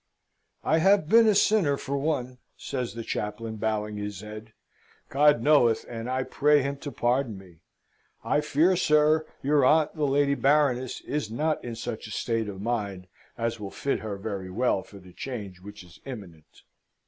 [0.63, 4.51] "I have been a sinner for one," says the chaplain, bowing his head.
[5.09, 7.59] "God knoweth, and I pray Him to pardon me.
[8.23, 12.59] I fear, sir, your aunt, the Lady Baroness, is not in such a state of
[12.59, 16.63] mind as will fit her very well for the change which is imminent.